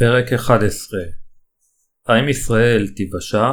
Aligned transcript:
פרק 0.00 0.32
11 0.32 1.00
האם 2.06 2.28
ישראל 2.28 2.88
תיוושע? 2.96 3.52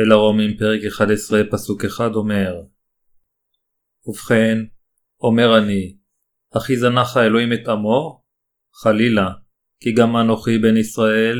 אל 0.00 0.12
הרומים 0.12 0.56
פרק 0.56 0.80
11 0.88 1.40
פסוק 1.50 1.84
1 1.84 2.10
אומר 2.14 2.62
ובכן, 4.06 4.58
אומר 5.20 5.58
אני, 5.58 5.96
אחי 6.56 6.76
זנח 6.76 7.16
האלוהים 7.16 7.52
את 7.52 7.68
עמו? 7.68 8.22
חלילה, 8.82 9.30
כי 9.80 9.92
גם 9.92 10.16
אנוכי 10.16 10.58
בן 10.58 10.76
ישראל, 10.76 11.38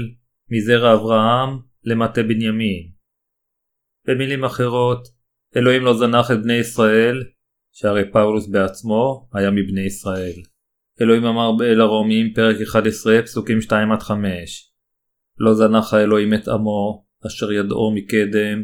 מזרע 0.51 0.95
אברהם 0.95 1.51
למטה 1.85 2.23
בנימין. 2.23 2.91
במילים 4.07 4.45
אחרות, 4.45 5.09
אלוהים 5.57 5.83
לא 5.83 5.99
זנח 5.99 6.31
את 6.31 6.43
בני 6.43 6.55
ישראל, 6.55 7.23
שהרי 7.73 8.13
פאולוס 8.13 8.49
בעצמו 8.49 9.29
היה 9.33 9.51
מבני 9.51 9.87
ישראל. 9.87 10.54
אלוהים 11.01 11.25
אמר 11.25 11.53
באל 11.53 11.81
הרומים 11.81 12.35
פרק 12.35 12.57
11 12.61 13.23
פסוקים 13.23 13.59
2-5 13.59 13.71
לא 15.39 15.55
זנח 15.55 15.95
האלוהים 15.95 16.35
את 16.35 16.49
עמו 16.49 17.05
אשר 17.27 17.53
ידעו 17.53 17.95
מקדם 17.95 18.63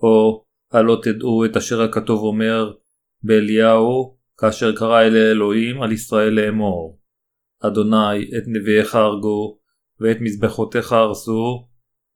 או 0.00 0.44
הלא 0.72 1.00
תדעו 1.02 1.44
את 1.44 1.56
אשר 1.56 1.82
הכתוב 1.82 2.20
אומר 2.22 2.72
באליהו 3.22 4.18
כאשר 4.38 4.76
קרא 4.76 5.02
אל 5.02 5.16
האלוהים 5.16 5.82
על 5.82 5.92
ישראל 5.92 6.32
לאמור. 6.32 7.00
אדוני 7.66 8.18
את 8.38 8.44
נביאיך 8.46 8.94
הרגו 8.94 9.58
ואת 10.00 10.16
מזבחותיך 10.20 10.92
הרסו 10.92 11.68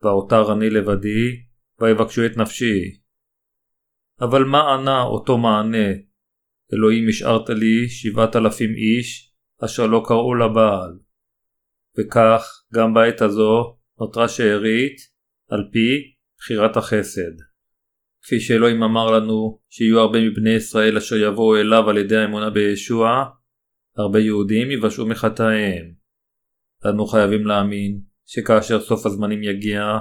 ואותר 0.02 0.52
אני 0.52 0.70
לבדי 0.70 1.42
ויבקשו 1.80 2.26
את 2.26 2.36
נפשי. 2.36 2.80
אבל 4.20 4.44
מה 4.44 4.74
ענה 4.74 5.02
אותו 5.02 5.38
מענה? 5.38 5.88
אלוהים 6.72 7.08
השארת 7.08 7.50
לי 7.50 7.88
שבעת 7.88 8.36
אלפים 8.36 8.70
איש 8.70 9.33
אשר 9.64 9.86
לא 9.86 10.02
קראו 10.06 10.34
לבעל. 10.34 10.98
וכך 11.98 12.64
גם 12.74 12.94
בעת 12.94 13.22
הזו 13.22 13.76
נותרה 14.00 14.28
שארית 14.28 14.96
על 15.50 15.68
פי 15.72 16.14
בחירת 16.38 16.76
החסד. 16.76 17.32
כפי 18.22 18.40
שאלוהים 18.40 18.82
אמר 18.82 19.10
לנו 19.10 19.60
שיהיו 19.68 20.00
הרבה 20.00 20.20
מבני 20.20 20.50
ישראל 20.50 20.96
אשר 20.96 21.16
יבואו 21.16 21.56
אליו 21.56 21.90
על 21.90 21.98
ידי 21.98 22.16
האמונה 22.16 22.50
בישוע, 22.50 23.24
הרבה 23.96 24.20
יהודים 24.20 24.70
יבשעו 24.70 25.06
מחטאיהם. 25.06 25.92
אנו 26.88 27.06
חייבים 27.06 27.46
להאמין 27.46 28.00
שכאשר 28.26 28.80
סוף 28.80 29.06
הזמנים 29.06 29.42
יגיע, 29.42 29.98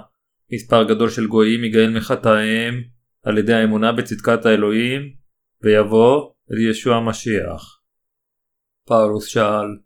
מספר 0.54 0.84
גדול 0.84 1.10
של 1.10 1.28
גויים 1.28 1.64
יגאל 1.64 1.98
מחטאיהם 1.98 2.84
על 3.24 3.38
ידי 3.38 3.54
האמונה 3.54 3.92
בצדקת 3.92 4.46
האלוהים, 4.46 5.14
ויבוא 5.62 6.32
אל 6.52 6.70
ישוע 6.70 6.96
המשיח. 6.96 7.83
פאולוס 8.86 9.26
שאל, 9.26 9.78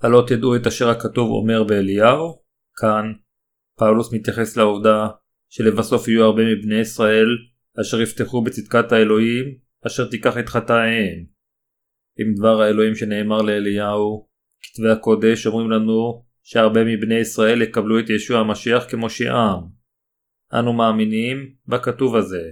הלא 0.00 0.24
תדעו 0.28 0.56
את 0.56 0.66
אשר 0.66 0.88
הכתוב 0.90 1.30
אומר 1.30 1.64
באליהו? 1.64 2.42
כאן, 2.76 3.12
פאולוס 3.78 4.12
מתייחס 4.12 4.56
לעובדה 4.56 5.08
שלבסוף 5.48 6.08
יהיו 6.08 6.24
הרבה 6.24 6.42
מבני 6.54 6.80
ישראל 6.80 7.28
אשר 7.80 8.00
יפתחו 8.00 8.42
בצדקת 8.42 8.92
האלוהים 8.92 9.58
אשר 9.86 10.08
תיקח 10.10 10.38
את 10.38 10.48
חטאיהם. 10.48 11.24
עם 12.18 12.34
דבר 12.38 12.60
האלוהים 12.60 12.94
שנאמר 12.94 13.42
לאליהו, 13.42 14.28
כתבי 14.62 14.90
הקודש 14.90 15.46
אומרים 15.46 15.70
לנו 15.70 16.24
שהרבה 16.42 16.84
מבני 16.84 17.14
ישראל 17.14 17.62
יקבלו 17.62 17.98
את 17.98 18.10
ישוע 18.10 18.38
המשיח 18.40 18.90
כמושיעם. 18.90 19.60
אנו 20.58 20.72
מאמינים 20.72 21.54
בכתוב 21.66 22.16
הזה. 22.16 22.50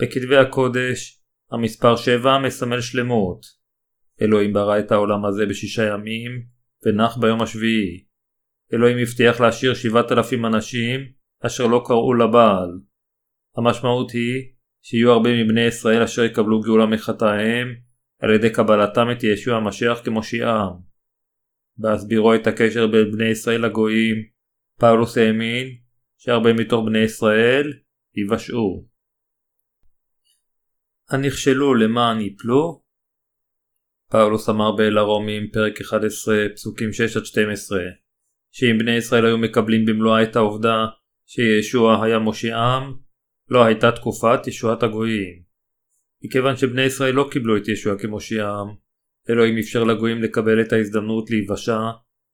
בכתבי 0.00 0.36
הקודש, 0.36 1.22
המספר 1.50 1.96
7 1.96 2.38
מסמל 2.38 2.80
שלמות. 2.80 3.61
אלוהים 4.22 4.52
ברא 4.52 4.78
את 4.78 4.92
העולם 4.92 5.24
הזה 5.24 5.46
בשישה 5.46 5.82
ימים, 5.82 6.42
ונח 6.86 7.16
ביום 7.16 7.42
השביעי. 7.42 8.04
אלוהים 8.74 8.98
הבטיח 8.98 9.40
להשאיר 9.40 9.74
שבעת 9.74 10.12
אלפים 10.12 10.46
אנשים, 10.46 11.00
אשר 11.46 11.66
לא 11.66 11.82
קראו 11.86 12.14
לבעל. 12.14 12.70
המשמעות 13.56 14.10
היא, 14.10 14.52
שיהיו 14.82 15.12
הרבה 15.12 15.44
מבני 15.44 15.60
ישראל 15.60 16.02
אשר 16.02 16.24
יקבלו 16.24 16.60
גאולה 16.60 16.86
מחטאיהם, 16.86 17.68
על 18.22 18.34
ידי 18.34 18.50
קבלתם 18.50 19.06
את 19.12 19.24
ישוע 19.24 19.56
המשיח 19.56 20.04
כמושיעם. 20.04 20.72
בהסבירו 21.76 22.34
את 22.34 22.46
הקשר 22.46 22.86
בין 22.86 23.12
בני 23.12 23.28
ישראל 23.28 23.66
לגויים, 23.66 24.16
פאולוס 24.78 25.18
האמין 25.18 25.66
שהרבה 26.18 26.52
מתוך 26.52 26.84
בני 26.86 26.98
ישראל 26.98 27.72
יבשעו. 28.14 28.86
הנכשלו 31.10 31.74
למען 31.74 32.20
יפלו, 32.20 32.81
פאולוס 34.12 34.48
אמר 34.48 34.72
באל 34.76 34.98
הרומים 34.98 35.50
פרק 35.52 35.80
11 35.80 36.36
פסוקים 36.54 36.88
6-12 36.88 36.92
שאם 38.52 38.78
בני 38.78 38.96
ישראל 38.96 39.26
היו 39.26 39.38
מקבלים 39.38 39.86
במלואה 39.86 40.22
את 40.22 40.36
העובדה 40.36 40.86
שישוע 41.26 42.04
היה 42.04 42.18
מושיעם, 42.18 42.94
לא 43.48 43.64
הייתה 43.64 43.92
תקופת 43.92 44.46
ישועת 44.46 44.82
הגויים. 44.82 45.42
מכיוון 46.24 46.56
שבני 46.56 46.82
ישראל 46.82 47.14
לא 47.14 47.28
קיבלו 47.30 47.56
את 47.56 47.68
ישוע 47.68 47.98
כמושיעם, 47.98 48.66
אלוהים 49.30 49.58
אפשר 49.58 49.84
לגויים 49.84 50.22
לקבל 50.22 50.60
את 50.60 50.72
ההזדמנות 50.72 51.30
להיוושע 51.30 51.80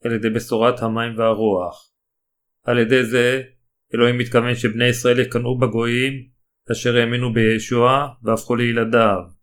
על 0.04 0.12
ידי 0.12 0.30
בשורת 0.30 0.82
המים 0.82 1.18
והרוח. 1.18 1.92
על 2.64 2.78
ידי 2.78 3.04
זה, 3.04 3.42
אלוהים 3.94 4.18
מתכוון 4.18 4.54
שבני 4.54 4.88
ישראל 4.88 5.18
יקנאו 5.18 5.58
בגויים 5.58 6.12
אשר 6.72 6.96
האמינו 6.96 7.32
בישוע 7.32 8.08
והפכו 8.22 8.56
לילדיו. 8.56 9.37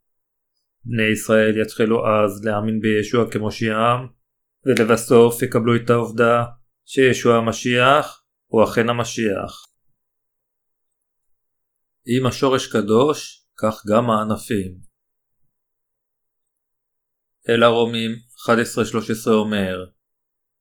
בני 0.86 1.04
ישראל 1.14 1.62
יתחילו 1.62 1.98
אז 2.08 2.46
להאמין 2.46 2.80
בישוע 2.80 3.32
כמושיעם, 3.32 4.08
ולבסוף 4.66 5.42
יקבלו 5.42 5.76
את 5.76 5.90
העובדה 5.90 6.44
שישוע 6.86 7.36
המשיח 7.36 8.24
הוא 8.48 8.64
אכן 8.64 8.90
המשיח. 8.90 9.66
אם 12.08 12.26
השורש 12.26 12.68
קדוש, 12.68 13.46
כך 13.58 13.86
גם 13.92 14.10
הענפים. 14.10 14.78
אל 17.50 17.64
הרומים 17.64 18.12
11-13 19.28 19.30
אומר 19.32 19.86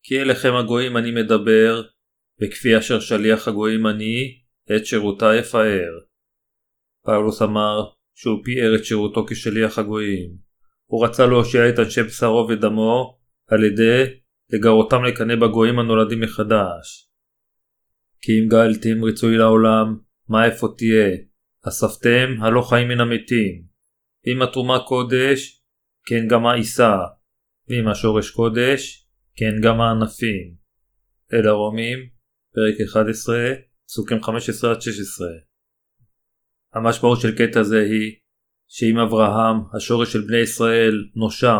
כי 0.02 0.20
אליכם 0.22 0.54
הגויים 0.54 0.96
אני 0.96 1.10
מדבר, 1.10 1.82
וכפי 2.42 2.78
אשר 2.78 3.00
שליח 3.00 3.48
הגויים 3.48 3.86
אני, 3.86 4.42
את 4.76 4.86
שירותי 4.86 5.40
אפאר. 5.40 5.92
פאולוס 7.04 7.42
אמר 7.42 7.90
שהוא 8.14 8.44
פיאר 8.44 8.74
את 8.74 8.84
שירותו 8.84 9.26
כשליח 9.30 9.78
הגויים. 9.78 10.30
הוא 10.86 11.06
רצה 11.06 11.26
להושיע 11.26 11.68
את 11.68 11.78
אנשי 11.78 12.02
בשרו 12.02 12.46
ודמו 12.48 13.18
על 13.46 13.64
ידי 13.64 14.04
לגרותם 14.50 15.04
לקנא 15.04 15.36
בגויים 15.36 15.78
הנולדים 15.78 16.20
מחדש. 16.20 17.10
כי 18.20 18.32
אם 18.32 18.48
גאלתם 18.48 19.04
רצוי 19.04 19.36
לעולם, 19.36 19.98
מה 20.28 20.44
איפה 20.44 20.68
תהיה? 20.76 21.16
אספתם 21.68 22.28
הלא 22.40 22.62
חיים 22.62 22.88
מן 22.88 23.00
המתים. 23.00 23.62
אם 24.26 24.42
התרומה 24.42 24.78
קודש, 24.88 25.62
כן 26.06 26.28
גם 26.28 26.46
העיסה, 26.46 26.96
ואם 27.68 27.88
השורש 27.88 28.30
קודש, 28.30 29.08
כן 29.36 29.60
גם 29.62 29.80
הענפים. 29.80 30.54
אל 31.32 31.48
הרומים, 31.48 31.98
פרק 32.54 32.88
11, 32.88 33.36
פסוקים 33.86 34.18
15-16 34.18 34.28
המשמעות 36.74 37.20
של 37.20 37.36
קטע 37.38 37.62
זה 37.62 37.80
היא 37.80 38.16
שאם 38.68 38.98
אברהם, 38.98 39.56
השורש 39.76 40.12
של 40.12 40.20
בני 40.20 40.36
ישראל, 40.36 41.08
נושע 41.16 41.56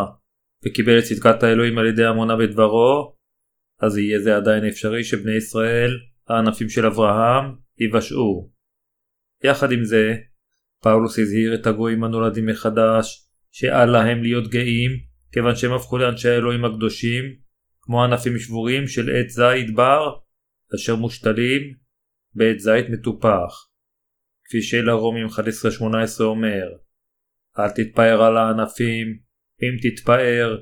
וקיבל 0.65 0.99
את 0.99 1.03
צדקת 1.03 1.43
האלוהים 1.43 1.77
על 1.77 1.85
ידי 1.87 2.09
אמונה 2.09 2.35
בדברו, 2.35 3.15
אז 3.79 3.97
יהיה 3.97 4.19
זה 4.19 4.35
עדיין 4.35 4.65
אפשרי 4.65 5.03
שבני 5.03 5.35
ישראל, 5.35 5.91
הענפים 6.27 6.69
של 6.69 6.85
אברהם, 6.85 7.55
ייוושעו. 7.79 8.51
יחד 9.43 9.71
עם 9.71 9.83
זה, 9.83 10.15
פאולוס 10.83 11.19
הזהיר 11.19 11.55
את 11.55 11.67
הגויים 11.67 12.03
הנולדים 12.03 12.45
מחדש, 12.45 13.27
שאל 13.51 13.85
להם 13.85 14.23
להיות 14.23 14.47
גאים, 14.47 14.91
כיוון 15.31 15.55
שהם 15.55 15.73
הפכו 15.73 15.97
לאנשי 15.97 16.29
האלוהים 16.29 16.65
הקדושים, 16.65 17.23
כמו 17.81 18.03
ענפים 18.03 18.39
שבורים 18.39 18.87
של 18.87 19.09
עץ 19.15 19.31
זית 19.31 19.75
בר, 19.75 20.15
אשר 20.75 20.95
מושתלים 20.95 21.61
בעץ 22.33 22.61
זית 22.61 22.89
מטופח. 22.89 23.74
כפי 24.45 24.61
שלרומים 24.61 25.27
11-18 25.27 26.23
אומר 26.23 26.63
אל 27.59 27.69
תתפאר 27.69 28.23
על 28.23 28.37
הענפים, 28.37 29.07
אם 29.63 29.89
תתפאר, 29.89 30.57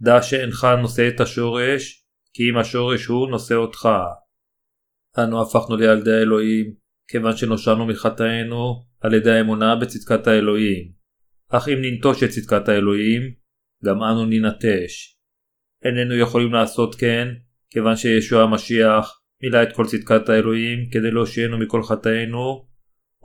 דע 0.00 0.22
שאינך 0.22 0.66
נושא 0.82 1.08
את 1.08 1.20
השורש, 1.20 2.04
כי 2.34 2.50
אם 2.50 2.56
השורש 2.56 3.06
הוא 3.06 3.30
נושא 3.30 3.54
אותך. 3.54 3.88
אנו 5.18 5.42
הפכנו 5.42 5.76
לילדי 5.76 6.12
האלוהים, 6.12 6.74
כיוון 7.08 7.36
שנושענו 7.36 7.86
מחטאינו 7.86 8.84
על 9.00 9.14
ידי 9.14 9.30
האמונה 9.30 9.76
בצדקת 9.76 10.26
האלוהים. 10.26 10.92
אך 11.48 11.68
אם 11.68 11.78
ננטוש 11.82 12.22
את 12.22 12.28
צדקת 12.28 12.68
האלוהים, 12.68 13.22
גם 13.84 14.02
אנו 14.02 14.26
ננטש. 14.26 15.16
איננו 15.84 16.14
יכולים 16.14 16.52
לעשות 16.52 16.94
כן, 16.94 17.28
כיוון 17.70 17.96
שישוע 17.96 18.42
המשיח 18.42 19.20
מילא 19.42 19.62
את 19.62 19.76
כל 19.76 19.86
צדקת 19.86 20.28
האלוהים 20.28 20.90
כדי 20.92 21.10
להושיענו 21.10 21.58
מכל 21.58 21.82
חטאינו, 21.82 22.69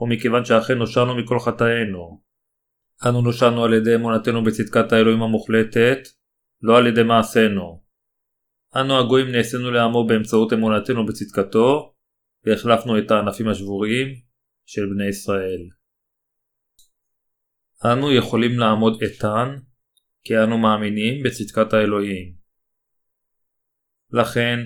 ומכיוון 0.00 0.44
שאכן 0.44 0.78
נושענו 0.78 1.16
מכל 1.16 1.38
חטאינו. 1.38 2.20
אנו 3.08 3.22
נושענו 3.22 3.64
על 3.64 3.74
ידי 3.74 3.94
אמונתנו 3.94 4.44
בצדקת 4.44 4.92
האלוהים 4.92 5.22
המוחלטת, 5.22 5.98
לא 6.62 6.78
על 6.78 6.86
ידי 6.86 7.02
מעשינו. 7.02 7.82
אנו 8.76 8.98
הגויים 8.98 9.28
נעשינו 9.32 9.70
לעמו 9.70 10.06
באמצעות 10.06 10.52
אמונתנו 10.52 11.06
בצדקתו, 11.06 11.94
והחלפנו 12.44 12.98
את 12.98 13.10
הענפים 13.10 13.48
השבורים 13.48 14.08
של 14.66 14.82
בני 14.94 15.08
ישראל. 15.08 15.60
אנו 17.84 18.12
יכולים 18.12 18.58
לעמוד 18.58 19.02
איתן, 19.02 19.56
כי 20.24 20.38
אנו 20.38 20.58
מאמינים 20.58 21.22
בצדקת 21.22 21.72
האלוהים. 21.72 22.34
לכן, 24.10 24.58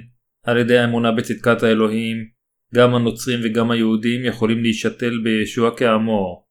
על 0.42 0.58
ידי 0.58 0.78
האמונה 0.78 1.12
בצדקת 1.12 1.62
האלוהים, 1.62 2.16
גם 2.74 2.94
הנוצרים 2.94 3.40
וגם 3.44 3.70
היהודים 3.70 4.24
יכולים 4.24 4.62
להישתל 4.62 5.20
בישוע 5.24 5.76
כעמו. 5.76 6.44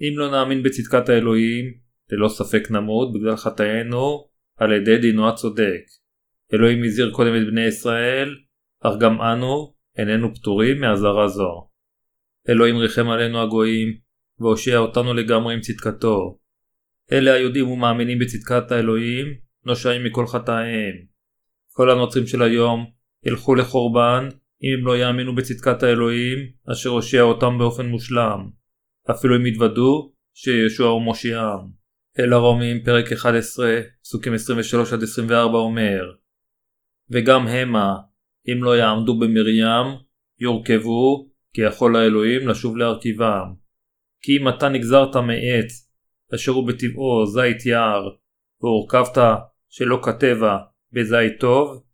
אם 0.00 0.18
לא 0.18 0.30
נאמין 0.30 0.62
בצדקת 0.62 1.08
האלוהים, 1.08 1.64
ללא 2.12 2.28
ספק 2.28 2.70
נמות 2.70 3.12
בגלל 3.12 3.36
חטאינו 3.36 4.28
על 4.56 4.72
ידי 4.72 4.98
דינו 4.98 5.28
הצודק. 5.28 5.82
אלוהים 6.54 6.84
הזהיר 6.84 7.10
קודם 7.10 7.36
את 7.36 7.46
בני 7.46 7.66
ישראל, 7.66 8.36
אך 8.80 8.92
גם 9.00 9.22
אנו 9.22 9.74
איננו 9.98 10.34
פטורים 10.34 10.80
מאזהרה 10.80 11.28
זו. 11.28 11.68
אלוהים 12.48 12.76
ריחם 12.76 13.08
עלינו 13.08 13.42
הגויים, 13.42 13.96
והושיע 14.38 14.78
אותנו 14.78 15.14
לגמרי 15.14 15.54
עם 15.54 15.60
צדקתו. 15.60 16.38
אלה 17.12 17.32
היודעים 17.32 17.68
ומאמינים 17.68 18.18
בצדקת 18.18 18.70
האלוהים, 18.70 19.26
נושעים 19.64 20.04
מכל 20.04 20.26
חטאיהם. 20.26 20.94
כל 21.72 21.90
הנוצרים 21.90 22.26
של 22.26 22.42
היום 22.42 22.86
ילכו 23.26 23.54
לחורבן 23.54 24.28
אם 24.64 24.78
הם 24.78 24.86
לא 24.86 24.98
יאמינו 24.98 25.34
בצדקת 25.34 25.82
האלוהים, 25.82 26.38
אשר 26.72 26.90
הושיע 26.90 27.22
אותם 27.22 27.58
באופן 27.58 27.86
מושלם. 27.86 28.50
אפילו 29.10 29.36
אם 29.36 29.46
יתוודו 29.46 30.12
שישוע 30.34 30.88
הוא 30.88 31.02
מושיעם. 31.02 31.82
אל 32.18 32.32
הרומים 32.32 32.84
פרק 32.84 33.12
11 33.12 33.80
פסוקים 34.02 34.32
23-24 35.30 35.32
אומר 35.54 36.02
וגם 37.10 37.46
המה 37.46 37.94
אם 38.48 38.64
לא 38.64 38.76
יעמדו 38.76 39.18
במרים 39.18 39.64
יורכבו 40.38 41.28
כי 41.52 41.60
יכול 41.60 41.96
האלוהים 41.96 42.48
לשוב 42.48 42.76
להרכיבם 42.76 43.54
כי 44.22 44.38
אם 44.38 44.48
אתה 44.48 44.68
נגזרת 44.68 45.16
מעץ 45.16 45.90
אשר 46.34 46.52
הוא 46.52 46.68
בטבעו 46.68 47.26
זית 47.26 47.66
יער 47.66 48.08
והורכבת 48.62 49.18
שלא 49.68 50.00
כטבע 50.02 50.56
בזית 50.92 51.40
טוב 51.40 51.84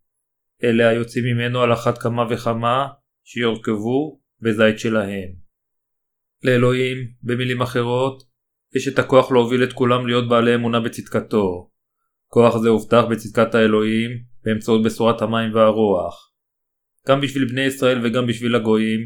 אלה 0.65 0.89
היוצאים 0.89 1.25
ממנו 1.25 1.63
על 1.63 1.73
אחת 1.73 1.99
כמה 1.99 2.23
וכמה 2.31 2.87
שיורכבו 3.25 4.21
בזית 4.41 4.79
שלהם. 4.79 5.29
לאלוהים, 6.45 6.97
במילים 7.23 7.63
אחרות, 7.63 8.23
יש 8.77 8.89
את 8.89 8.99
הכוח 8.99 9.33
להוביל 9.33 9.65
את 9.65 9.73
כולם 9.73 10.07
להיות 10.07 10.29
בעלי 10.29 10.55
אמונה 10.55 10.81
בצדקתו. 10.81 11.71
כוח 12.27 12.57
זה 12.57 12.69
הובטח 12.69 13.05
בצדקת 13.11 13.55
האלוהים 13.55 14.11
באמצעות 14.45 14.83
בשורת 14.85 15.23
המים 15.23 15.55
והרוח. 15.55 16.33
גם 17.09 17.21
בשביל 17.21 17.45
בני 17.45 17.61
ישראל 17.61 18.07
וגם 18.07 18.27
בשביל 18.27 18.55
הגויים, 18.55 19.01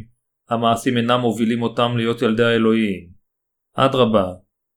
המעשים 0.48 0.96
אינם 0.96 1.20
מובילים 1.20 1.62
אותם 1.62 1.96
להיות 1.96 2.22
ילדי 2.22 2.44
האלוהים. 2.44 3.08
אדרבה, 3.74 4.26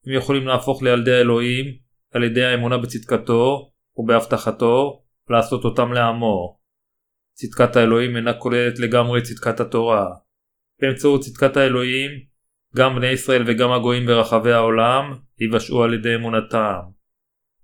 הם 0.07 0.13
יכולים 0.13 0.47
להפוך 0.47 0.83
לילדי 0.83 1.11
האלוהים 1.11 1.65
על 2.11 2.23
ידי 2.23 2.45
האמונה 2.45 2.77
בצדקתו 2.77 3.71
ובהבטחתו 3.97 5.03
לעשות 5.29 5.65
אותם 5.65 5.93
לעמו. 5.93 6.64
צדקת 7.35 7.75
האלוהים 7.75 8.15
אינה 8.15 8.33
כוללת 8.33 8.79
לגמרי 8.79 9.21
צדקת 9.21 9.59
התורה. 9.59 10.05
באמצעות 10.81 11.21
צדקת 11.21 11.57
האלוהים 11.57 12.11
גם 12.75 12.95
בני 12.95 13.07
ישראל 13.07 13.43
וגם 13.47 13.71
הגויים 13.71 14.05
ברחבי 14.05 14.51
העולם 14.51 15.13
ייוושעו 15.39 15.83
על 15.83 15.93
ידי 15.93 16.15
אמונתם. 16.15 16.79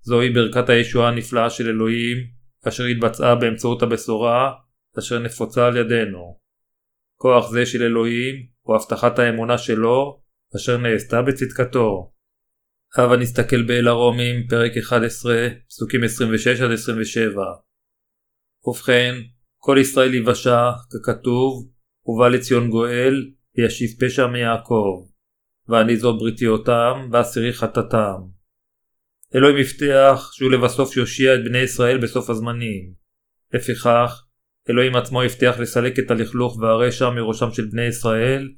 זוהי 0.01 0.29
ברכת 0.29 0.69
הישועה 0.69 1.09
הנפלאה 1.09 1.49
של 1.49 1.67
אלוהים, 1.67 2.17
אשר 2.67 2.83
התבצעה 2.83 3.35
באמצעות 3.35 3.83
הבשורה, 3.83 4.51
אשר 4.99 5.19
נפוצה 5.19 5.67
על 5.67 5.77
ידינו. 5.77 6.39
כוח 7.15 7.49
זה 7.51 7.65
של 7.65 7.83
אלוהים 7.83 8.35
הוא 8.61 8.75
הבטחת 8.75 9.19
האמונה 9.19 9.57
שלו, 9.57 10.21
אשר 10.55 10.77
נעשתה 10.77 11.21
בצדקתו. 11.21 12.11
הבה 12.97 13.17
נסתכל 13.17 13.63
באל 13.63 13.87
הרומים, 13.87 14.47
פרק 14.47 14.71
11, 14.77 15.47
פסוקים 15.69 16.01
26-27. 16.03 16.07
ובכן, 18.65 19.15
כל 19.63 19.77
ישראל 19.81 20.13
יבשע, 20.13 20.71
ככתוב, 20.93 21.69
ובא 22.05 22.27
לציון 22.27 22.69
גואל, 22.69 23.31
וישיב 23.57 23.89
פשע 23.99 24.27
מיעקב, 24.27 25.05
ואני 25.67 25.97
זו 25.97 26.17
בריתי 26.17 26.47
אותם, 26.47 27.09
ואסירי 27.11 27.53
חטאתם. 27.53 28.17
אלוהים 29.35 29.57
הבטיח 29.57 30.31
שהוא 30.33 30.51
לבסוף 30.51 30.97
יושיע 30.97 31.35
את 31.35 31.39
בני 31.43 31.57
ישראל 31.57 31.97
בסוף 31.97 32.29
הזמנים. 32.29 32.93
לפיכך, 33.53 34.23
אלוהים 34.69 34.95
עצמו 34.95 35.21
הבטיח 35.21 35.59
לסלק 35.59 35.99
את 35.99 36.11
הלכלוך 36.11 36.57
והרשע 36.57 37.09
מראשם 37.09 37.51
של 37.51 37.65
בני 37.65 37.85
ישראל, 37.85 38.49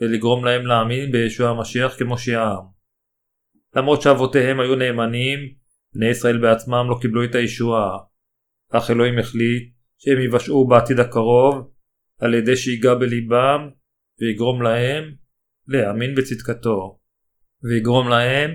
ולגרום 0.00 0.44
להם 0.44 0.66
להאמין 0.66 1.12
בישוע 1.12 1.50
המשיח 1.50 1.98
כמושיעם. 1.98 2.64
למרות 3.76 4.02
שאבותיהם 4.02 4.60
היו 4.60 4.74
נאמנים, 4.74 5.38
בני 5.94 6.08
ישראל 6.08 6.38
בעצמם 6.38 6.86
לא 6.90 6.98
קיבלו 7.00 7.24
את 7.24 7.34
הישועה. 7.34 7.98
אך 8.72 8.90
אלוהים 8.90 9.18
החליט 9.18 9.79
שהם 10.02 10.20
יבשעו 10.20 10.68
בעתיד 10.68 11.00
הקרוב, 11.00 11.70
על 12.18 12.34
ידי 12.34 12.56
שיגע 12.56 12.94
בליבם 12.94 13.70
ויגרום 14.20 14.62
להם 14.62 15.14
להאמין 15.66 16.14
בצדקתו. 16.14 17.00
ויגרום 17.62 18.08
להם 18.08 18.50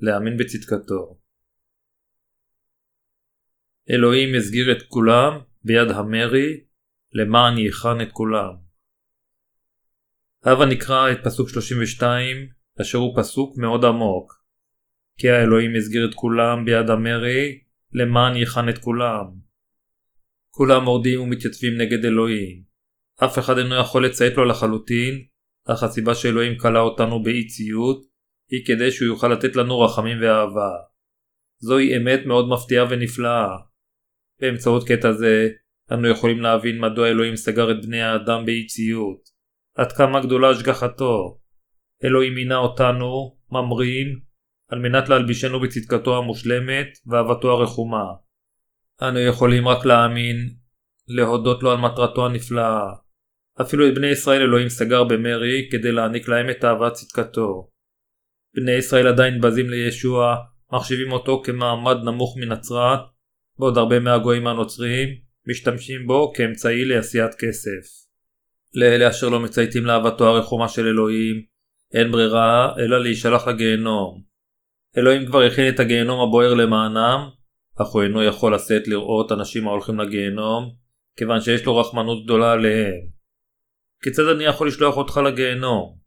להאמין 0.00 0.36
בצדקתו. 0.36 1.18
אלוהים 3.90 4.34
הסגיר 4.34 4.72
את 4.72 4.82
כולם 4.88 5.32
ביד 5.64 5.90
המרי 5.90 6.64
למען 7.12 7.58
יכן 7.58 8.00
את 8.02 8.12
כולם. 8.12 8.54
הבה 10.44 10.66
נקרא 10.66 11.12
את 11.12 11.18
פסוק 11.24 11.48
32 11.48 12.36
אשר 12.80 12.98
הוא 12.98 13.16
פסוק 13.16 13.58
מאוד 13.58 13.84
עמוק. 13.84 14.44
כי 15.18 15.30
האלוהים 15.30 15.70
הסגיר 15.76 16.08
את 16.10 16.14
כולם 16.14 16.64
ביד 16.64 16.90
המרי 16.90 17.62
למען 17.92 18.36
יכן 18.36 18.68
את 18.68 18.78
כולם. 18.78 19.43
כולם 20.56 20.84
מורדים 20.84 21.20
ומתייצבים 21.20 21.78
נגד 21.78 22.04
אלוהים. 22.04 22.62
אף 23.24 23.38
אחד 23.38 23.58
אינו 23.58 23.74
יכול 23.74 24.06
לציית 24.06 24.36
לו 24.36 24.44
לחלוטין, 24.44 25.24
אך 25.68 25.82
הסיבה 25.82 26.14
שאלוהים 26.14 26.58
כלא 26.58 26.78
אותנו 26.78 27.22
באי 27.22 27.46
ציות, 27.46 28.04
היא 28.50 28.66
כדי 28.66 28.90
שהוא 28.90 29.08
יוכל 29.08 29.28
לתת 29.28 29.56
לנו 29.56 29.80
רחמים 29.80 30.16
ואהבה. 30.22 30.70
זוהי 31.58 31.96
אמת 31.96 32.20
מאוד 32.26 32.48
מפתיעה 32.48 32.86
ונפלאה. 32.90 33.48
באמצעות 34.40 34.88
קטע 34.88 35.12
זה, 35.12 35.48
אנו 35.92 36.08
יכולים 36.08 36.40
להבין 36.40 36.80
מדוע 36.80 37.08
אלוהים 37.08 37.36
סגר 37.36 37.70
את 37.70 37.86
בני 37.86 38.02
האדם 38.02 38.44
באי 38.46 38.66
ציות. 38.66 39.28
עד 39.76 39.92
כמה 39.92 40.20
גדולה 40.20 40.50
השגחתו. 40.50 41.40
אלוהים 42.04 42.34
מינה 42.34 42.56
אותנו, 42.56 43.36
ממרים, 43.50 44.20
על 44.70 44.78
מנת 44.78 45.08
להלבישנו 45.08 45.60
בצדקתו 45.60 46.18
המושלמת 46.18 46.88
ואהבתו 47.06 47.50
הרחומה. 47.50 48.23
אנו 49.02 49.18
יכולים 49.18 49.68
רק 49.68 49.84
להאמין, 49.84 50.54
להודות 51.08 51.62
לו 51.62 51.70
על 51.70 51.78
מטרתו 51.78 52.26
הנפלאה. 52.26 52.86
אפילו 53.60 53.88
את 53.88 53.94
בני 53.94 54.06
ישראל 54.06 54.42
אלוהים 54.42 54.68
סגר 54.68 55.04
במרי 55.04 55.68
כדי 55.70 55.92
להעניק 55.92 56.28
להם 56.28 56.50
את 56.50 56.64
אהבת 56.64 56.92
צדקתו. 56.92 57.70
בני 58.56 58.72
ישראל 58.72 59.06
עדיין 59.08 59.40
בזים 59.40 59.70
לישוע, 59.70 60.36
מחשיבים 60.72 61.12
אותו 61.12 61.42
כמעמד 61.44 61.96
נמוך 62.04 62.36
מנצרת, 62.36 63.00
בעוד 63.58 63.78
הרבה 63.78 64.00
מהגויים 64.00 64.46
הנוצריים 64.46 65.08
משתמשים 65.48 66.06
בו 66.06 66.32
כאמצעי 66.32 66.84
לעשיית 66.84 67.34
כסף. 67.34 68.04
לאלה 68.74 69.08
אשר 69.08 69.28
לא 69.28 69.40
מצייתים 69.40 69.86
לאהבתו 69.86 70.26
הרחומה 70.26 70.68
של 70.68 70.86
אלוהים, 70.86 71.42
אין 71.94 72.12
ברירה 72.12 72.74
אלא 72.78 73.02
להישלח 73.02 73.48
לגיהנום. 73.48 74.22
אלוהים 74.98 75.26
כבר 75.26 75.42
הכין 75.42 75.74
את 75.74 75.80
הגיהנום 75.80 76.28
הבוער 76.28 76.54
למענם, 76.54 77.28
אך 77.82 77.86
הוא 77.86 78.02
אינו 78.02 78.22
יכול 78.22 78.54
לשאת 78.54 78.88
לראות 78.88 79.32
אנשים 79.32 79.68
ההולכים 79.68 80.00
לגיהנום, 80.00 80.74
כיוון 81.16 81.40
שיש 81.40 81.64
לו 81.64 81.76
רחמנות 81.76 82.24
גדולה 82.24 82.52
עליהם. 82.52 82.94
כיצד 84.02 84.28
אני 84.28 84.44
יכול 84.44 84.68
לשלוח 84.68 84.96
אותך 84.96 85.16
לגיהנום? 85.16 85.98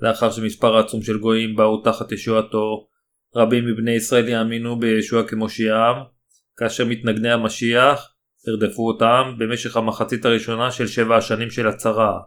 לאחר 0.00 0.30
שמספר 0.30 0.76
עצום 0.76 1.02
של 1.02 1.18
גויים 1.18 1.56
באו 1.56 1.82
תחת 1.82 2.12
ישועתו, 2.12 2.88
רבים 3.36 3.64
מבני 3.66 3.90
ישראל 3.90 4.28
יאמינו 4.28 4.78
בישוע 4.78 5.28
כמושיעם, 5.28 5.96
כאשר 6.56 6.84
מתנגני 6.84 7.32
המשיח 7.32 8.14
הרדפו 8.46 8.88
אותם 8.88 9.34
במשך 9.38 9.76
המחצית 9.76 10.24
הראשונה 10.24 10.70
של 10.70 10.86
שבע 10.86 11.16
השנים 11.16 11.50
של 11.50 11.68
הצרה. 11.68 12.20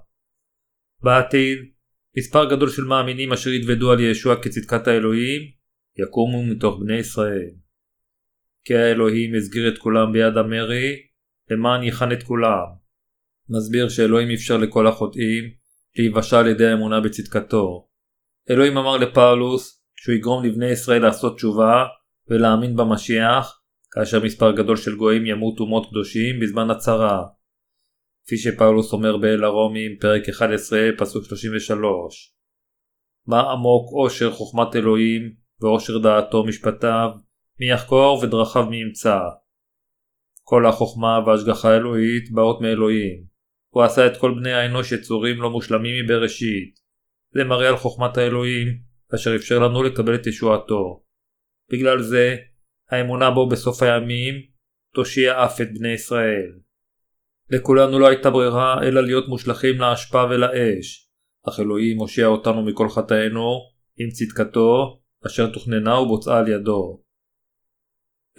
בעתיד, 1.03 1.57
מספר 2.17 2.49
גדול 2.49 2.69
של 2.69 2.83
מאמינים 2.83 3.33
אשר 3.33 3.49
יתוודו 3.49 3.91
על 3.91 3.99
ישוע 3.99 4.35
כצדקת 4.43 4.87
האלוהים, 4.87 5.41
יקומו 5.99 6.43
מתוך 6.43 6.79
בני 6.79 6.97
ישראל. 6.97 7.64
כי 8.65 8.75
האלוהים 8.75 9.35
הסגיר 9.35 9.67
את 9.67 9.77
כולם 9.77 10.11
ביד 10.11 10.37
המרי, 10.37 10.95
למען 11.51 11.83
יכן 11.83 12.11
את 12.11 12.23
כולם. 12.23 12.65
מסביר 13.49 13.89
שאלוהים 13.89 14.31
אפשר 14.31 14.57
לכל 14.57 14.87
החוטאים 14.87 15.43
להיוושע 15.97 16.39
על 16.39 16.47
ידי 16.47 16.67
האמונה 16.67 16.99
בצדקתו. 17.01 17.87
אלוהים 18.49 18.77
אמר 18.77 18.97
לפאולוס 18.97 19.83
שהוא 19.95 20.15
יגרום 20.15 20.45
לבני 20.45 20.65
ישראל 20.65 21.01
לעשות 21.01 21.35
תשובה 21.35 21.85
ולהאמין 22.27 22.75
במשיח 22.75 23.61
כאשר 23.91 24.23
מספר 24.23 24.51
גדול 24.51 24.75
של 24.77 24.95
גויים 24.95 25.25
ימות 25.25 25.59
אומות 25.59 25.89
קדושים 25.89 26.39
בזמן 26.39 26.69
הצרה. 26.69 27.23
כפי 28.25 28.37
שפאולוס 28.37 28.93
אומר 28.93 29.17
באל 29.17 29.43
הרומים, 29.43 29.91
פרק 29.99 30.29
11, 30.29 30.79
פסוק 30.97 31.25
33. 31.25 32.35
מה 33.27 33.51
עמוק 33.51 33.89
עושר 33.91 34.31
חוכמת 34.31 34.75
אלוהים, 34.75 35.33
ועושר 35.61 35.97
דעתו 35.97 36.43
משפטיו, 36.43 37.09
מי 37.59 37.71
יחקור 37.71 38.19
ודרכיו 38.23 38.65
מי 38.65 38.77
ימצא. 38.81 39.19
כל 40.43 40.65
החוכמה 40.65 41.19
וההשגחה 41.25 41.69
האלוהית 41.69 42.31
באות 42.31 42.61
מאלוהים. 42.61 43.23
הוא 43.69 43.83
עשה 43.83 44.07
את 44.07 44.17
כל 44.17 44.33
בני 44.39 44.53
האנוש 44.53 44.91
יצורים 44.91 45.41
לא 45.41 45.49
מושלמים 45.49 46.05
מבראשית. 46.05 46.79
זה 47.31 47.43
מראה 47.43 47.69
על 47.69 47.77
חוכמת 47.77 48.17
האלוהים, 48.17 48.67
אשר 49.15 49.35
אפשר 49.35 49.59
לנו 49.59 49.83
לקבל 49.83 50.15
את 50.15 50.27
ישועתו. 50.27 51.03
בגלל 51.71 52.01
זה, 52.01 52.35
האמונה 52.91 53.31
בו 53.31 53.49
בסוף 53.49 53.83
הימים 53.83 54.35
תושיע 54.93 55.45
אף 55.45 55.61
את 55.61 55.73
בני 55.73 55.89
ישראל. 55.89 56.51
לכולנו 57.49 57.99
לא 57.99 58.07
הייתה 58.07 58.29
ברירה 58.29 58.83
אלא 58.83 59.01
להיות 59.01 59.27
מושלכים 59.27 59.79
לאשפה 59.79 60.23
ולאש, 60.29 61.09
אך 61.49 61.59
אלוהים 61.59 61.97
הושיע 61.97 62.25
אותנו 62.25 62.65
מכל 62.65 62.89
חטאינו 62.89 63.59
עם 63.97 64.09
צדקתו 64.09 65.01
אשר 65.25 65.53
תוכננה 65.53 65.99
ובוצעה 65.99 66.39
על 66.39 66.47
ידו. 66.47 67.04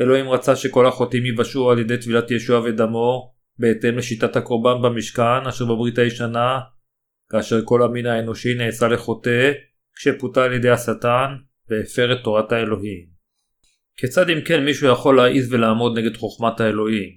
אלוהים 0.01 0.29
רצה 0.29 0.57
שכל 0.57 0.87
החוטאים 0.87 1.25
ייוושעו 1.25 1.71
על 1.71 1.79
ידי 1.79 1.99
טבילת 1.99 2.31
ישוע 2.31 2.61
ודמו 2.61 3.33
בהתאם 3.59 3.99
לשיטת 3.99 4.37
הקורבן 4.37 4.83
במשכן 4.83 5.47
אשר 5.49 5.65
בברית 5.65 5.99
הישנה 5.99 6.61
כאשר 7.31 7.61
כל 7.65 7.83
המין 7.83 8.07
האנושי 8.07 8.55
נעשה 8.55 8.89
לחוטא 8.89 9.53
כשפוטה 9.97 10.45
על 10.45 10.53
ידי 10.53 10.71
השטן 10.71 11.37
והפר 11.69 12.13
את 12.13 12.19
תורת 12.25 12.53
האלוהים. 12.53 13.07
כיצד 13.97 14.31
אם 14.31 14.41
כן 14.45 14.65
מישהו 14.65 14.89
יכול 14.89 15.17
להעיז 15.17 15.53
ולעמוד 15.53 15.99
נגד 15.99 16.17
חוכמת 16.17 16.61
האלוהים? 16.61 17.17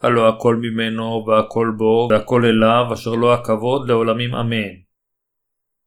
הלא 0.00 0.28
הכל 0.28 0.56
ממנו 0.56 1.24
והכל 1.26 1.72
בו 1.76 2.08
והכל 2.10 2.44
אליו 2.44 2.94
אשר 2.94 3.10
לו 3.10 3.34
הכבוד 3.34 3.88
לעולמים 3.88 4.34
אמן. 4.34 4.74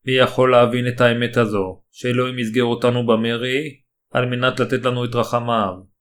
מי 0.06 0.12
יכול 0.12 0.52
להבין 0.52 0.88
את 0.88 1.02
האמת 1.02 1.38
הזו, 1.38 1.82
שאלוהים 1.92 2.40
יסגר 2.40 2.64
אותנו 2.64 3.06
במרי 3.06 3.80
על 4.12 4.26
מנת 4.26 4.60
לתת 4.60 4.86
לנו 4.86 5.06
את 5.06 5.16
רחמיו? 5.16 5.93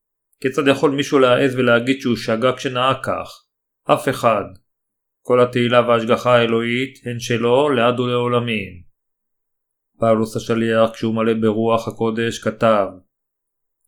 כיצד 0.43 0.67
יכול 0.67 0.91
מישהו 0.91 1.19
להעז 1.19 1.55
ולהגיד 1.55 2.01
שהוא 2.01 2.15
שגה 2.15 2.53
כשנהג 2.57 2.95
כך? 3.03 3.45
אף 3.93 4.09
אחד. 4.09 4.43
כל 5.21 5.41
התהילה 5.41 5.81
וההשגחה 5.81 6.35
האלוהית 6.35 6.93
הן 7.05 7.19
שלו 7.19 7.69
לעד 7.69 7.99
ולעולמים. 7.99 8.83
פאולוס 9.99 10.35
השליח 10.35 10.89
כשהוא 10.93 11.15
מלא 11.15 11.33
ברוח 11.33 11.87
הקודש 11.87 12.39
כתב 12.39 12.87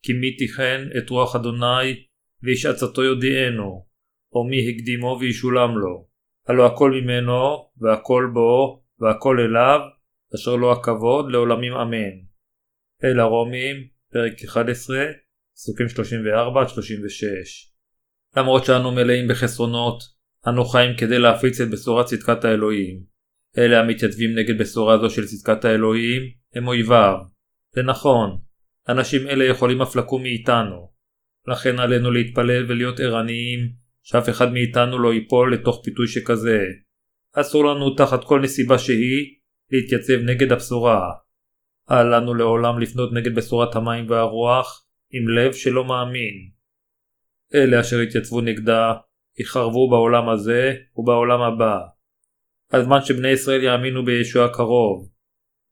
כי 0.04 0.14
מי 0.14 0.36
תיכן 0.38 0.82
את 0.98 1.10
רוח 1.10 1.36
אדוני 1.36 2.06
ואיש 2.44 2.66
עצתו 2.66 3.04
יודיענו 3.04 3.86
או 4.34 4.44
מי 4.44 4.70
הקדימו 4.70 5.18
וישולם 5.20 5.78
לו 5.78 6.08
הלא 6.48 6.66
הכל 6.66 6.92
ממנו 6.92 7.70
והכל 7.78 8.32
בו 8.34 8.84
והכל 9.00 9.40
אליו 9.40 9.80
אשר 10.36 10.56
לו 10.56 10.72
הכבוד 10.72 11.32
לעולמים 11.32 11.74
אמן. 11.74 12.16
אל 13.04 13.20
הרומים 13.20 13.76
פרק 14.12 14.44
11 14.46 14.98
פסוקים 15.56 15.86
34-36 15.86 15.90
למרות 18.38 18.66
שאנו 18.66 18.92
מלאים 18.92 19.28
בחסרונות 19.28 20.04
אנו 20.48 20.66
חיים 20.66 20.98
כדי 20.98 21.20
להפיץ 21.20 21.62
את 21.62 21.70
בשורת 21.70 22.06
צדקת 22.06 22.46
האלוהים 22.46 23.16
אלה 23.58 23.80
המתייצבים 23.80 24.36
נגד 24.36 24.58
בשורה 24.62 24.98
זו 24.98 25.10
של 25.10 25.26
צדקת 25.26 25.66
האלוהים 25.66 26.22
הם 26.56 26.68
אויביו. 26.68 27.16
זה 27.76 27.82
נכון, 27.84 28.38
אנשים 28.90 29.28
אלה 29.28 29.46
יכולים 29.46 29.82
אף 29.82 29.96
לקום 29.96 30.22
מאיתנו. 30.22 30.92
לכן 31.48 31.80
עלינו 31.80 32.12
להתפלל 32.12 32.66
ולהיות 32.68 33.00
ערניים 33.00 33.60
שאף 34.04 34.30
אחד 34.30 34.52
מאיתנו 34.54 35.00
לא 35.00 35.14
ייפול 35.14 35.54
לתוך 35.54 35.82
פיתוי 35.84 36.08
שכזה. 36.08 36.60
אסור 37.36 37.66
לנו 37.66 37.96
תחת 37.96 38.24
כל 38.24 38.42
נסיבה 38.42 38.78
שהיא 38.78 39.36
להתייצב 39.72 40.14
נגד 40.14 40.52
הבשורה. 40.52 41.12
אל 41.92 42.16
לנו 42.16 42.34
לעולם 42.34 42.80
לפנות 42.80 43.14
נגד 43.14 43.36
בשורת 43.36 43.76
המים 43.76 44.10
והרוח 44.10 44.85
עם 45.12 45.30
לב 45.30 45.54
שלא 45.54 45.86
מאמין. 45.86 46.50
אלה 47.54 47.82
אשר 47.82 48.00
התייצבו 48.00 48.42
נגדה 48.42 48.94
יחרבו 49.40 49.90
בעולם 49.90 50.30
הזה 50.30 50.74
ובעולם 50.96 51.42
הבא. 51.42 51.78
הזמן 52.72 53.02
שבני 53.02 53.28
ישראל 53.28 53.64
יאמינו 53.64 54.06
בישוע 54.06 54.46
הקרוב. 54.46 55.10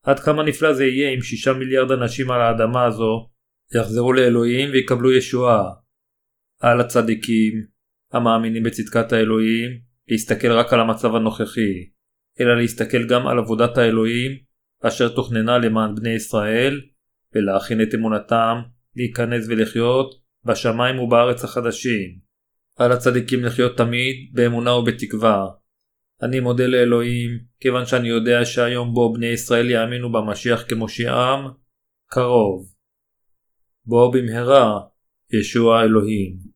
עד 0.04 0.20
כמה 0.20 0.44
נפלא 0.44 0.74
זה 0.74 0.86
יהיה 0.86 1.10
אם 1.10 1.22
שישה 1.22 1.54
מיליארד 1.54 1.92
אנשים 1.92 2.32
על 2.32 2.42
האדמה 2.42 2.86
הזו 2.86 3.30
יחזרו 3.76 4.14
לאלוהים 4.14 4.70
ויקבלו 4.72 5.12
ישועה. 5.12 5.64
על 6.62 6.82
הצדיקים, 6.82 7.54
המאמינים 8.12 8.64
בצדקת 8.64 9.12
האלוהים, 9.12 9.72
להסתכל 10.08 10.52
רק 10.52 10.74
על 10.74 10.80
המצב 10.80 11.16
הנוכחי, 11.16 11.90
אלא 12.40 12.58
להסתכל 12.58 13.08
גם 13.08 13.28
על 13.28 13.40
עבודת 13.40 13.78
האלוהים 13.78 14.32
אשר 14.88 15.16
תוכננה 15.16 15.58
למען 15.58 15.96
בני 15.96 16.10
ישראל, 16.10 16.82
ולהכין 17.36 17.82
את 17.82 17.94
אמונתם 17.96 18.62
להיכנס 18.96 19.46
ולחיות 19.48 20.22
בשמיים 20.46 21.00
ובארץ 21.00 21.44
החדשים. 21.44 22.20
על 22.78 22.92
הצדיקים 22.92 23.44
לחיות 23.44 23.78
תמיד 23.78 24.16
באמונה 24.34 24.74
ובתקווה, 24.74 25.48
אני 26.24 26.40
מודה 26.40 26.68
לאלוהים, 26.68 27.40
כיוון 27.60 27.86
שאני 27.86 28.10
יודע 28.10 28.46
שהיום 28.46 28.94
בו 28.94 29.14
בני 29.14 29.26
ישראל 29.26 29.70
יאמינו 29.70 30.12
במשיח 30.12 30.66
כמושיעם, 30.70 31.40
קרוב. 32.10 32.74
בוא 33.86 34.14
במהרה, 34.14 34.80
ישוע 35.40 35.84
אלוהים. 35.84 36.53